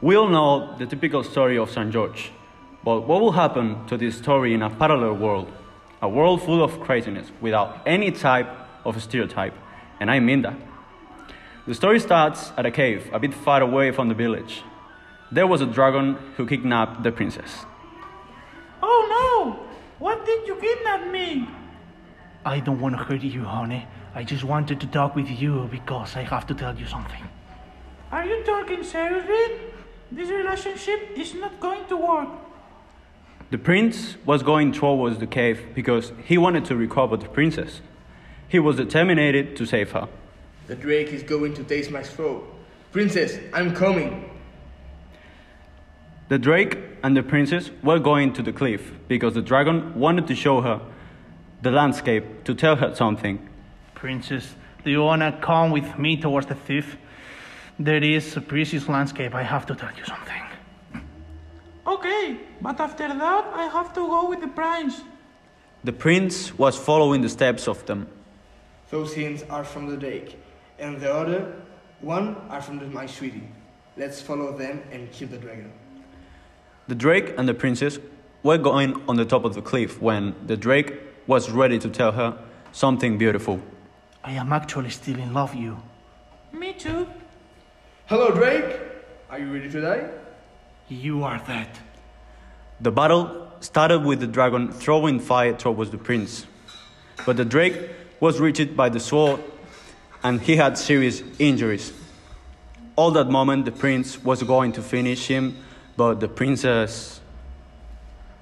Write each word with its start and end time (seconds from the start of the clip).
We 0.00 0.14
all 0.14 0.28
know 0.28 0.76
the 0.78 0.86
typical 0.86 1.24
story 1.24 1.58
of 1.58 1.72
St. 1.72 1.90
George, 1.90 2.30
but 2.84 3.00
what 3.00 3.20
will 3.20 3.32
happen 3.32 3.84
to 3.88 3.96
this 3.96 4.16
story 4.16 4.54
in 4.54 4.62
a 4.62 4.70
parallel 4.70 5.14
world? 5.14 5.50
A 6.00 6.08
world 6.08 6.40
full 6.40 6.62
of 6.62 6.78
craziness 6.78 7.32
without 7.40 7.82
any 7.84 8.12
type 8.12 8.48
of 8.84 9.02
stereotype, 9.02 9.54
and 9.98 10.08
I 10.08 10.20
mean 10.20 10.42
that. 10.42 10.54
The 11.66 11.74
story 11.74 11.98
starts 11.98 12.52
at 12.56 12.64
a 12.64 12.70
cave 12.70 13.10
a 13.12 13.18
bit 13.18 13.34
far 13.34 13.60
away 13.60 13.90
from 13.90 14.08
the 14.08 14.14
village. 14.14 14.62
There 15.32 15.48
was 15.48 15.62
a 15.62 15.66
dragon 15.66 16.16
who 16.36 16.46
kidnapped 16.46 17.02
the 17.02 17.10
princess. 17.10 17.66
Oh 18.80 19.00
no! 19.10 19.66
What 19.98 20.24
did 20.24 20.46
you 20.46 20.54
kidnap 20.60 21.10
me? 21.10 21.48
I 22.44 22.60
don't 22.60 22.80
want 22.80 22.96
to 22.96 23.02
hurt 23.02 23.22
you, 23.22 23.42
honey. 23.42 23.88
I 24.14 24.22
just 24.22 24.44
wanted 24.44 24.78
to 24.80 24.86
talk 24.86 25.16
with 25.16 25.28
you 25.28 25.66
because 25.72 26.14
I 26.14 26.22
have 26.22 26.46
to 26.46 26.54
tell 26.54 26.78
you 26.78 26.86
something. 26.86 27.28
Are 28.12 28.24
you 28.24 28.44
talking 28.44 28.84
seriously? 28.84 29.77
This 30.10 30.30
relationship 30.30 31.10
is 31.16 31.34
not 31.34 31.60
going 31.60 31.84
to 31.86 31.96
work. 31.96 32.28
The 33.50 33.58
prince 33.58 34.16
was 34.24 34.42
going 34.42 34.72
towards 34.72 35.18
the 35.18 35.26
cave 35.26 35.68
because 35.74 36.12
he 36.24 36.38
wanted 36.38 36.64
to 36.66 36.76
recover 36.76 37.16
the 37.16 37.28
princess. 37.28 37.80
He 38.48 38.58
was 38.58 38.76
determined 38.76 39.56
to 39.56 39.66
save 39.66 39.92
her. 39.92 40.08
The 40.66 40.76
drake 40.76 41.08
is 41.08 41.22
going 41.22 41.54
to 41.54 41.64
taste 41.64 41.90
my 41.90 42.02
throat. 42.02 42.44
Princess, 42.92 43.38
I'm 43.52 43.74
coming. 43.74 44.30
The 46.28 46.38
drake 46.38 46.78
and 47.02 47.16
the 47.16 47.22
princess 47.22 47.70
were 47.82 47.98
going 47.98 48.34
to 48.34 48.42
the 48.42 48.52
cliff 48.52 48.92
because 49.08 49.34
the 49.34 49.42
dragon 49.42 49.98
wanted 49.98 50.26
to 50.26 50.34
show 50.34 50.60
her 50.60 50.80
the 51.62 51.70
landscape 51.70 52.44
to 52.44 52.54
tell 52.54 52.76
her 52.76 52.94
something. 52.94 53.48
Princess, 53.94 54.54
do 54.84 54.90
you 54.90 55.02
want 55.02 55.22
to 55.22 55.38
come 55.42 55.70
with 55.70 55.98
me 55.98 56.16
towards 56.16 56.46
the 56.46 56.54
thief? 56.54 56.96
There 57.78 58.02
is 58.02 58.36
a 58.36 58.40
precious 58.40 58.88
landscape. 58.88 59.34
I 59.34 59.42
have 59.42 59.64
to 59.66 59.74
tell 59.74 59.90
you 59.96 60.04
something. 60.04 60.42
Okay, 61.86 62.40
but 62.60 62.80
after 62.80 63.06
that, 63.08 63.44
I 63.54 63.66
have 63.66 63.92
to 63.94 64.00
go 64.00 64.28
with 64.28 64.40
the 64.40 64.48
prince. 64.48 65.00
The 65.84 65.92
prince 65.92 66.58
was 66.58 66.76
following 66.76 67.22
the 67.22 67.28
steps 67.28 67.68
of 67.68 67.86
them. 67.86 68.08
Those 68.90 69.14
hints 69.14 69.44
are 69.48 69.64
from 69.64 69.88
the 69.88 69.96
drake, 69.96 70.36
and 70.78 71.00
the 71.00 71.12
other 71.12 71.54
one 72.00 72.36
are 72.50 72.60
from 72.60 72.78
the, 72.78 72.86
my 72.86 73.06
sweetie. 73.06 73.48
Let's 73.96 74.20
follow 74.20 74.56
them 74.56 74.82
and 74.90 75.10
kill 75.12 75.28
the 75.28 75.38
dragon. 75.38 75.72
The 76.88 76.94
drake 76.94 77.34
and 77.38 77.48
the 77.48 77.54
princess 77.54 77.98
were 78.42 78.58
going 78.58 79.00
on 79.08 79.16
the 79.16 79.24
top 79.24 79.44
of 79.44 79.54
the 79.54 79.62
cliff 79.62 80.00
when 80.02 80.34
the 80.46 80.56
drake 80.56 80.94
was 81.26 81.50
ready 81.50 81.78
to 81.78 81.88
tell 81.88 82.12
her 82.12 82.36
something 82.72 83.18
beautiful. 83.18 83.60
I 84.24 84.32
am 84.32 84.52
actually 84.52 84.90
still 84.90 85.18
in 85.18 85.32
love 85.32 85.54
with 85.54 85.62
you. 85.62 85.82
Me 86.52 86.72
too. 86.72 87.06
Hello, 88.08 88.30
Drake. 88.30 88.80
Are 89.28 89.38
you 89.38 89.52
ready 89.52 89.68
to 89.68 89.82
die? 89.82 90.08
You 90.88 91.24
are 91.24 91.38
that. 91.46 91.78
The 92.80 92.90
battle 92.90 93.52
started 93.60 93.98
with 93.98 94.20
the 94.20 94.26
dragon 94.26 94.72
throwing 94.72 95.20
fire 95.20 95.52
towards 95.52 95.90
the 95.90 95.98
prince. 95.98 96.46
But 97.26 97.36
the 97.36 97.44
drake 97.44 97.90
was 98.18 98.40
reached 98.40 98.74
by 98.74 98.88
the 98.88 98.98
sword 98.98 99.42
and 100.22 100.40
he 100.40 100.56
had 100.56 100.78
serious 100.78 101.22
injuries. 101.38 101.92
All 102.96 103.10
that 103.10 103.28
moment, 103.28 103.66
the 103.66 103.72
prince 103.72 104.24
was 104.24 104.42
going 104.42 104.72
to 104.72 104.80
finish 104.80 105.26
him, 105.26 105.58
but 105.98 106.18
the 106.18 106.28
princess. 106.28 107.20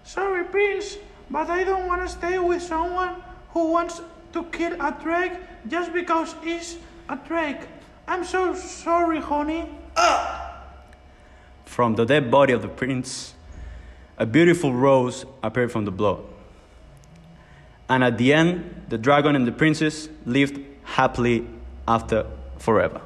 Sorry, 0.05 0.45
prince, 0.45 0.97
but 1.29 1.51
I 1.51 1.65
don't 1.65 1.89
want 1.89 2.03
to 2.03 2.09
stay 2.09 2.39
with 2.39 2.63
someone 2.63 3.17
who 3.51 3.73
wants 3.73 4.01
to 4.33 4.45
kill 4.45 4.81
a 4.81 4.97
drake 5.03 5.33
just 5.67 5.93
because 5.93 6.37
he's 6.45 6.79
a 7.09 7.17
drake. 7.17 7.63
I'm 8.09 8.25
so 8.25 8.55
sorry, 8.55 9.21
honey. 9.21 9.69
Ah! 9.97 10.63
From 11.65 11.97
the 11.97 12.05
dead 12.05 12.31
body 12.31 12.53
of 12.53 12.63
the 12.63 12.69
prince, 12.69 13.35
a 14.19 14.27
beautiful 14.27 14.73
rose 14.73 15.25
appeared 15.43 15.73
from 15.73 15.85
the 15.85 15.91
blood. 15.91 16.23
And 17.89 18.03
at 18.03 18.19
the 18.19 18.33
end, 18.33 18.87
the 18.89 18.99
dragon 18.99 19.37
and 19.37 19.47
the 19.47 19.53
princess 19.53 20.09
lived 20.25 20.61
happily 20.85 21.47
after 21.87 22.27
forever. 22.59 23.01